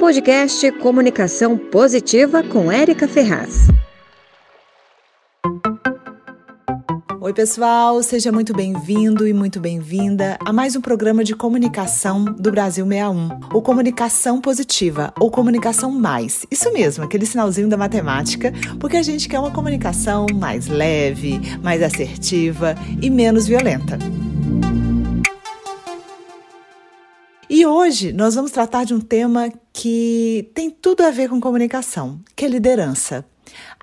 Podcast 0.00 0.72
Comunicação 0.78 1.58
Positiva 1.58 2.42
com 2.42 2.72
Érica 2.72 3.06
Ferraz. 3.06 3.66
Oi, 7.20 7.34
pessoal, 7.34 8.02
seja 8.02 8.32
muito 8.32 8.54
bem-vindo 8.54 9.28
e 9.28 9.34
muito 9.34 9.60
bem-vinda 9.60 10.38
a 10.42 10.54
mais 10.54 10.74
um 10.74 10.80
programa 10.80 11.22
de 11.22 11.36
comunicação 11.36 12.24
do 12.24 12.50
Brasil 12.50 12.86
61, 12.86 13.40
o 13.52 13.60
Comunicação 13.60 14.40
Positiva, 14.40 15.12
ou 15.20 15.30
Comunicação 15.30 15.92
Mais. 15.92 16.46
Isso 16.50 16.72
mesmo, 16.72 17.04
aquele 17.04 17.26
sinalzinho 17.26 17.68
da 17.68 17.76
matemática, 17.76 18.54
porque 18.80 18.96
a 18.96 19.02
gente 19.02 19.28
quer 19.28 19.38
uma 19.38 19.50
comunicação 19.50 20.24
mais 20.34 20.66
leve, 20.66 21.38
mais 21.62 21.82
assertiva 21.82 22.74
e 23.02 23.10
menos 23.10 23.46
violenta. 23.46 23.98
E 27.60 27.66
hoje 27.66 28.10
nós 28.10 28.36
vamos 28.36 28.52
tratar 28.52 28.84
de 28.84 28.94
um 28.94 29.00
tema 29.02 29.52
que 29.70 30.50
tem 30.54 30.70
tudo 30.70 31.02
a 31.02 31.10
ver 31.10 31.28
com 31.28 31.38
comunicação, 31.38 32.18
que 32.34 32.46
é 32.46 32.48
liderança. 32.48 33.22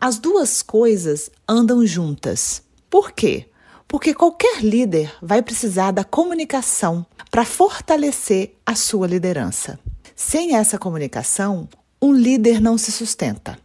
As 0.01 0.17
duas 0.17 0.63
coisas 0.63 1.29
andam 1.47 1.85
juntas. 1.85 2.63
Por 2.89 3.11
quê? 3.11 3.45
Porque 3.87 4.15
qualquer 4.15 4.63
líder 4.63 5.13
vai 5.21 5.43
precisar 5.43 5.91
da 5.91 6.03
comunicação 6.03 7.05
para 7.29 7.45
fortalecer 7.45 8.55
a 8.65 8.73
sua 8.73 9.05
liderança. 9.05 9.79
Sem 10.15 10.55
essa 10.55 10.79
comunicação, 10.79 11.69
um 12.01 12.13
líder 12.13 12.59
não 12.59 12.79
se 12.79 12.91
sustenta. 12.91 13.59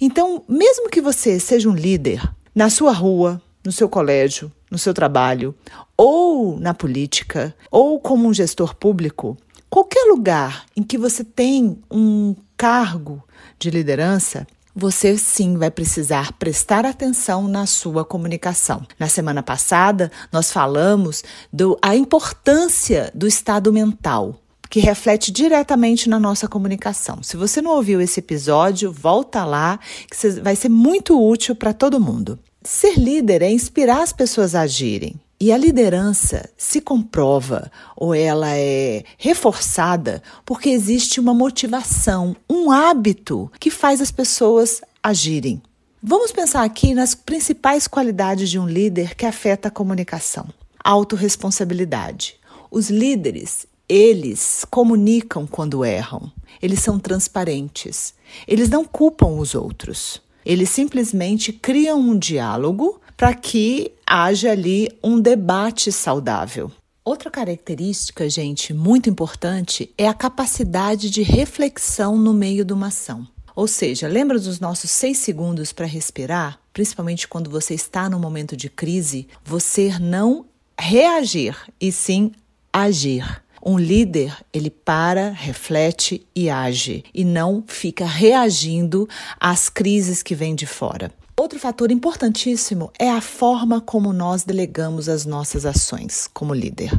Então, 0.00 0.44
mesmo 0.48 0.88
que 0.88 1.02
você 1.02 1.38
seja 1.38 1.68
um 1.68 1.74
líder 1.74 2.26
na 2.54 2.70
sua 2.70 2.92
rua, 2.92 3.38
no 3.62 3.72
seu 3.72 3.86
colégio, 3.86 4.50
no 4.70 4.78
seu 4.78 4.94
trabalho, 4.94 5.54
ou 5.94 6.58
na 6.58 6.72
política, 6.72 7.54
ou 7.70 8.00
como 8.00 8.28
um 8.28 8.32
gestor 8.32 8.74
público, 8.74 9.36
Qualquer 9.70 10.04
lugar 10.08 10.64
em 10.76 10.82
que 10.82 10.96
você 10.96 11.22
tem 11.22 11.78
um 11.90 12.34
cargo 12.56 13.22
de 13.58 13.70
liderança, 13.70 14.46
você 14.74 15.18
sim 15.18 15.56
vai 15.58 15.70
precisar 15.70 16.32
prestar 16.34 16.86
atenção 16.86 17.48
na 17.48 17.66
sua 17.66 18.04
comunicação. 18.04 18.86
Na 18.98 19.08
semana 19.08 19.42
passada, 19.42 20.10
nós 20.32 20.52
falamos 20.52 21.22
da 21.52 21.94
importância 21.94 23.10
do 23.14 23.26
estado 23.26 23.72
mental, 23.72 24.40
que 24.70 24.80
reflete 24.80 25.32
diretamente 25.32 26.08
na 26.08 26.18
nossa 26.18 26.46
comunicação. 26.46 27.22
Se 27.22 27.36
você 27.36 27.60
não 27.60 27.72
ouviu 27.72 28.00
esse 28.00 28.20
episódio, 28.20 28.92
volta 28.92 29.44
lá, 29.44 29.80
que 30.10 30.28
vai 30.40 30.54
ser 30.54 30.68
muito 30.68 31.20
útil 31.20 31.56
para 31.56 31.72
todo 31.72 32.00
mundo. 32.00 32.38
Ser 32.62 32.98
líder 32.98 33.42
é 33.42 33.50
inspirar 33.50 34.02
as 34.02 34.12
pessoas 34.12 34.54
a 34.54 34.62
agirem. 34.62 35.20
E 35.40 35.52
a 35.52 35.56
liderança 35.56 36.50
se 36.56 36.80
comprova 36.80 37.70
ou 37.96 38.12
ela 38.12 38.56
é 38.56 39.04
reforçada 39.16 40.20
porque 40.44 40.68
existe 40.68 41.20
uma 41.20 41.32
motivação, 41.32 42.34
um 42.50 42.72
hábito 42.72 43.48
que 43.60 43.70
faz 43.70 44.00
as 44.00 44.10
pessoas 44.10 44.80
agirem. 45.00 45.62
Vamos 46.02 46.32
pensar 46.32 46.64
aqui 46.64 46.92
nas 46.92 47.14
principais 47.14 47.86
qualidades 47.86 48.50
de 48.50 48.58
um 48.58 48.66
líder 48.66 49.14
que 49.14 49.24
afeta 49.24 49.68
a 49.68 49.70
comunicação. 49.70 50.48
Autoresponsabilidade. 50.82 52.34
Os 52.68 52.90
líderes, 52.90 53.64
eles 53.88 54.64
comunicam 54.68 55.46
quando 55.46 55.84
erram. 55.84 56.32
Eles 56.60 56.80
são 56.80 56.98
transparentes. 56.98 58.12
Eles 58.46 58.68
não 58.68 58.84
culpam 58.84 59.38
os 59.38 59.54
outros. 59.54 60.20
Eles 60.44 60.70
simplesmente 60.70 61.52
criam 61.52 62.00
um 62.00 62.18
diálogo 62.18 63.00
para 63.16 63.34
que 63.34 63.92
haja 64.06 64.52
ali 64.52 64.88
um 65.02 65.20
debate 65.20 65.90
saudável. 65.90 66.70
Outra 67.04 67.30
característica, 67.30 68.28
gente, 68.28 68.74
muito 68.74 69.08
importante 69.08 69.92
é 69.96 70.06
a 70.06 70.14
capacidade 70.14 71.10
de 71.10 71.22
reflexão 71.22 72.16
no 72.16 72.34
meio 72.34 72.64
de 72.64 72.72
uma 72.72 72.88
ação. 72.88 73.26
Ou 73.56 73.66
seja, 73.66 74.06
lembra 74.06 74.38
dos 74.38 74.60
nossos 74.60 74.90
seis 74.90 75.18
segundos 75.18 75.72
para 75.72 75.86
respirar? 75.86 76.60
Principalmente 76.72 77.26
quando 77.26 77.50
você 77.50 77.74
está 77.74 78.08
num 78.08 78.18
momento 78.20 78.56
de 78.56 78.68
crise, 78.68 79.26
você 79.44 79.98
não 79.98 80.44
reagir 80.78 81.56
e 81.80 81.90
sim 81.90 82.30
agir. 82.72 83.42
Um 83.64 83.78
líder, 83.78 84.36
ele 84.52 84.70
para, 84.70 85.30
reflete 85.30 86.26
e 86.34 86.48
age 86.48 87.04
e 87.14 87.24
não 87.24 87.64
fica 87.66 88.04
reagindo 88.04 89.08
às 89.38 89.68
crises 89.68 90.22
que 90.22 90.34
vêm 90.34 90.54
de 90.54 90.66
fora. 90.66 91.12
Outro 91.38 91.58
fator 91.58 91.92
importantíssimo 91.92 92.90
é 92.98 93.10
a 93.10 93.20
forma 93.20 93.80
como 93.80 94.12
nós 94.12 94.42
delegamos 94.42 95.08
as 95.08 95.24
nossas 95.24 95.64
ações 95.64 96.28
como 96.32 96.52
líder. 96.52 96.90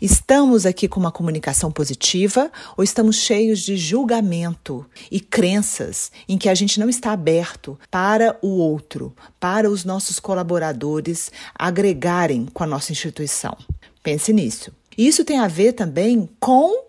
Estamos 0.00 0.66
aqui 0.66 0.88
com 0.88 0.98
uma 0.98 1.12
comunicação 1.12 1.70
positiva 1.70 2.50
ou 2.76 2.82
estamos 2.82 3.16
cheios 3.16 3.60
de 3.60 3.76
julgamento 3.76 4.84
e 5.10 5.20
crenças 5.20 6.10
em 6.28 6.36
que 6.36 6.48
a 6.48 6.54
gente 6.54 6.80
não 6.80 6.88
está 6.88 7.12
aberto 7.12 7.78
para 7.90 8.36
o 8.42 8.48
outro, 8.48 9.14
para 9.38 9.70
os 9.70 9.84
nossos 9.84 10.18
colaboradores 10.18 11.30
agregarem 11.54 12.46
com 12.52 12.64
a 12.64 12.66
nossa 12.66 12.92
instituição? 12.92 13.56
Pense 14.02 14.32
nisso. 14.32 14.72
Isso 14.96 15.24
tem 15.24 15.38
a 15.38 15.48
ver 15.48 15.72
também 15.72 16.28
com 16.38 16.84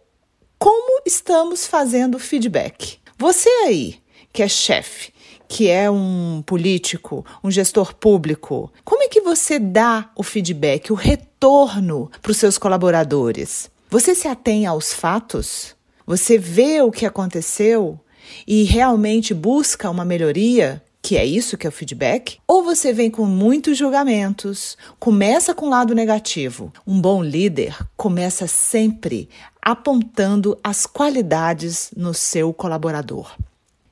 como 0.58 1.02
estamos 1.06 1.66
fazendo 1.66 2.20
feedback. 2.20 2.98
Você 3.18 3.50
aí, 3.66 3.96
que 4.32 4.44
é 4.44 4.48
chefe, 4.48 5.14
que 5.48 5.70
é 5.70 5.90
um 5.90 6.44
político, 6.46 7.26
um 7.44 7.52
gestor 7.52 7.94
público, 7.96 8.72
como 8.84 9.04
é 9.04 9.08
que 9.08 9.22
você 9.22 9.60
dá 9.60 10.12
o 10.16 10.24
feedback, 10.24 10.92
o 10.92 10.96
retorno 10.96 12.10
para 12.22 12.32
os 12.32 12.38
seus 12.38 12.58
colaboradores? 12.58 13.70
Você 13.90 14.16
se 14.16 14.28
atém 14.28 14.66
aos 14.66 14.94
fatos? 14.94 15.76
Você 16.06 16.38
vê 16.38 16.82
o 16.82 16.92
que 16.92 17.06
aconteceu 17.06 18.00
e 18.48 18.64
realmente 18.64 19.34
busca 19.34 19.90
uma 19.90 20.04
melhoria? 20.04 20.84
Que 21.06 21.18
é 21.18 21.24
isso 21.24 21.56
que 21.56 21.68
é 21.68 21.70
o 21.70 21.72
feedback? 21.72 22.40
Ou 22.48 22.64
você 22.64 22.92
vem 22.92 23.12
com 23.12 23.26
muitos 23.26 23.78
julgamentos, 23.78 24.76
começa 25.00 25.54
com 25.54 25.68
o 25.68 25.70
lado 25.70 25.94
negativo. 25.94 26.74
Um 26.86 27.00
bom 27.00 27.24
líder 27.24 27.78
começa 27.96 28.48
sempre 28.48 29.30
apontando 29.62 30.58
as 30.64 30.88
qualidades 30.88 31.92
no 31.96 32.12
seu 32.12 32.52
colaborador. 32.52 33.38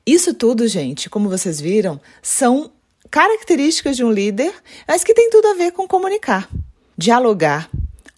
Isso 0.04 0.34
tudo, 0.34 0.66
gente, 0.66 1.08
como 1.08 1.28
vocês 1.28 1.60
viram, 1.60 2.00
são 2.20 2.72
características 3.08 3.96
de 3.96 4.02
um 4.02 4.10
líder, 4.10 4.52
mas 4.88 5.04
que 5.04 5.14
tem 5.14 5.30
tudo 5.30 5.46
a 5.46 5.54
ver 5.54 5.70
com 5.70 5.86
comunicar, 5.86 6.50
dialogar, 6.98 7.70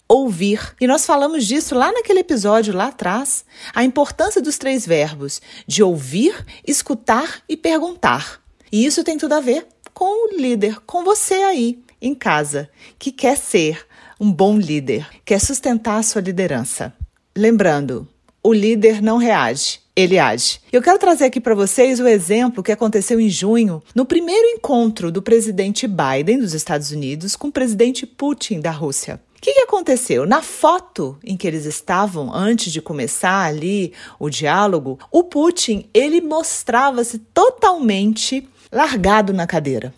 ouvir. 0.07 0.73
E 0.81 0.87
nós 0.87 1.05
falamos 1.05 1.45
disso 1.45 1.75
lá 1.75 1.91
naquele 1.91 2.21
episódio 2.21 2.75
lá 2.75 2.87
atrás, 2.87 3.45
a 3.75 3.83
importância 3.83 4.41
dos 4.41 4.57
três 4.57 4.87
verbos 4.87 5.39
de 5.67 5.83
ouvir, 5.83 6.43
escutar 6.65 7.43
e 7.47 7.55
perguntar. 7.55 8.46
E 8.71 8.85
isso 8.85 9.03
tem 9.03 9.17
tudo 9.17 9.33
a 9.33 9.39
ver 9.39 9.65
com 9.93 10.27
o 10.27 10.37
líder, 10.37 10.79
com 10.85 11.03
você 11.03 11.35
aí 11.35 11.79
em 12.01 12.13
casa, 12.13 12.69
que 12.99 13.11
quer 13.11 13.37
ser 13.37 13.85
um 14.19 14.31
bom 14.31 14.57
líder, 14.57 15.07
quer 15.25 15.39
sustentar 15.39 15.97
a 15.97 16.03
sua 16.03 16.21
liderança. 16.21 16.93
Lembrando, 17.35 18.07
o 18.43 18.53
líder 18.53 19.01
não 19.01 19.17
reage, 19.17 19.79
ele 19.95 20.19
age. 20.19 20.59
Eu 20.71 20.81
quero 20.81 20.99
trazer 20.99 21.25
aqui 21.25 21.39
para 21.39 21.55
vocês 21.55 21.99
o 21.99 22.07
exemplo 22.07 22.63
que 22.63 22.71
aconteceu 22.71 23.19
em 23.19 23.29
junho, 23.29 23.81
no 23.95 24.05
primeiro 24.05 24.47
encontro 24.49 25.11
do 25.11 25.21
presidente 25.21 25.87
Biden 25.87 26.39
dos 26.39 26.53
Estados 26.53 26.91
Unidos 26.91 27.35
com 27.35 27.47
o 27.47 27.51
presidente 27.51 28.05
Putin 28.05 28.59
da 28.59 28.71
Rússia. 28.71 29.19
O 29.35 29.41
que, 29.41 29.53
que, 29.53 29.59
aconteceu? 29.59 30.25
Na 30.25 30.41
foto 30.41 31.17
em 31.23 31.37
que 31.37 31.47
eles 31.47 31.65
estavam, 31.65 32.33
antes 32.33 32.71
de 32.71 32.81
começar 32.81 33.45
ali 33.45 33.93
o 34.19 34.29
diálogo, 34.29 34.99
o 35.11 35.23
Putin 35.23 35.87
ele 35.93 36.21
mostrava-se 36.21 37.19
totalmente 37.19 38.47
largado 38.71 39.33
na 39.33 39.47
cadeira. 39.47 39.93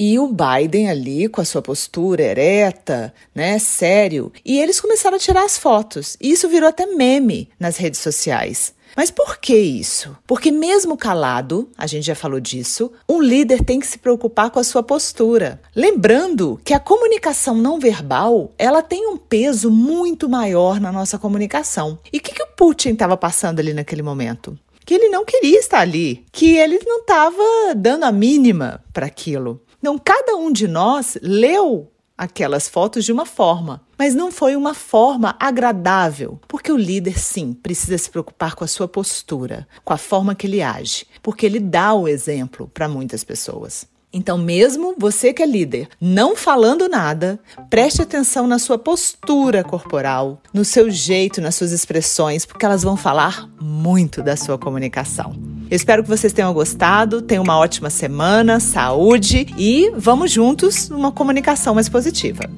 E 0.00 0.16
o 0.16 0.28
Biden 0.28 0.88
ali 0.88 1.28
com 1.28 1.40
a 1.40 1.44
sua 1.44 1.60
postura 1.60 2.22
ereta, 2.22 3.12
né, 3.34 3.58
sério, 3.58 4.32
e 4.44 4.60
eles 4.60 4.80
começaram 4.80 5.16
a 5.16 5.20
tirar 5.20 5.44
as 5.44 5.58
fotos. 5.58 6.16
E 6.20 6.30
isso 6.30 6.48
virou 6.48 6.68
até 6.68 6.86
meme 6.86 7.48
nas 7.58 7.76
redes 7.76 7.98
sociais. 7.98 8.72
Mas 8.96 9.10
por 9.10 9.38
que 9.38 9.56
isso? 9.56 10.16
Porque 10.26 10.50
mesmo 10.50 10.96
calado, 10.96 11.68
a 11.76 11.86
gente 11.86 12.06
já 12.06 12.14
falou 12.14 12.40
disso, 12.40 12.92
um 13.08 13.20
líder 13.20 13.64
tem 13.64 13.80
que 13.80 13.86
se 13.86 13.98
preocupar 13.98 14.50
com 14.50 14.58
a 14.58 14.64
sua 14.64 14.82
postura. 14.82 15.60
Lembrando 15.74 16.60
que 16.64 16.74
a 16.74 16.80
comunicação 16.80 17.56
não 17.56 17.78
verbal, 17.78 18.52
ela 18.56 18.82
tem 18.82 19.06
um 19.06 19.16
peso 19.16 19.70
muito 19.70 20.28
maior 20.28 20.80
na 20.80 20.90
nossa 20.90 21.18
comunicação. 21.18 21.98
E 22.12 22.18
o 22.18 22.20
que, 22.20 22.34
que 22.34 22.42
o 22.42 22.48
Putin 22.56 22.90
estava 22.90 23.16
passando 23.16 23.60
ali 23.60 23.72
naquele 23.72 24.02
momento? 24.02 24.58
Que 24.88 24.94
ele 24.94 25.10
não 25.10 25.22
queria 25.22 25.58
estar 25.58 25.80
ali, 25.80 26.24
que 26.32 26.56
ele 26.56 26.78
não 26.82 27.00
estava 27.00 27.42
dando 27.76 28.04
a 28.04 28.10
mínima 28.10 28.82
para 28.90 29.04
aquilo. 29.04 29.62
Então, 29.78 29.98
cada 29.98 30.34
um 30.34 30.50
de 30.50 30.66
nós 30.66 31.18
leu 31.20 31.92
aquelas 32.16 32.70
fotos 32.70 33.04
de 33.04 33.12
uma 33.12 33.26
forma, 33.26 33.82
mas 33.98 34.14
não 34.14 34.32
foi 34.32 34.56
uma 34.56 34.72
forma 34.72 35.36
agradável, 35.38 36.40
porque 36.48 36.72
o 36.72 36.76
líder 36.78 37.18
sim 37.18 37.52
precisa 37.52 37.98
se 37.98 38.08
preocupar 38.08 38.54
com 38.54 38.64
a 38.64 38.66
sua 38.66 38.88
postura, 38.88 39.68
com 39.84 39.92
a 39.92 39.98
forma 39.98 40.34
que 40.34 40.46
ele 40.46 40.62
age, 40.62 41.04
porque 41.22 41.44
ele 41.44 41.60
dá 41.60 41.92
o 41.92 42.08
exemplo 42.08 42.66
para 42.72 42.88
muitas 42.88 43.22
pessoas. 43.22 43.86
Então, 44.10 44.38
mesmo 44.38 44.94
você 44.96 45.34
que 45.34 45.42
é 45.42 45.46
líder, 45.46 45.88
não 46.00 46.34
falando 46.34 46.88
nada, 46.88 47.38
preste 47.68 48.00
atenção 48.00 48.46
na 48.46 48.58
sua 48.58 48.78
postura 48.78 49.62
corporal, 49.62 50.40
no 50.52 50.64
seu 50.64 50.90
jeito, 50.90 51.42
nas 51.42 51.54
suas 51.54 51.72
expressões, 51.72 52.46
porque 52.46 52.64
elas 52.64 52.82
vão 52.82 52.96
falar 52.96 53.46
muito 53.60 54.22
da 54.22 54.34
sua 54.34 54.56
comunicação. 54.56 55.36
Eu 55.70 55.76
espero 55.76 56.02
que 56.02 56.08
vocês 56.08 56.32
tenham 56.32 56.54
gostado, 56.54 57.20
tenham 57.20 57.44
uma 57.44 57.58
ótima 57.58 57.90
semana, 57.90 58.58
saúde 58.60 59.46
e 59.58 59.92
vamos 59.94 60.30
juntos 60.30 60.88
numa 60.88 61.12
comunicação 61.12 61.74
mais 61.74 61.90
positiva. 61.90 62.48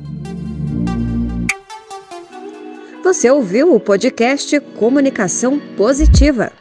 Você 3.03 3.29
ouviu 3.29 3.75
o 3.75 3.81
podcast 3.81 4.61
Comunicação 4.79 5.59
Positiva. 5.77 6.53